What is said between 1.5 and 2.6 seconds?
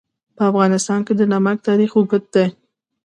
تاریخ اوږد دی.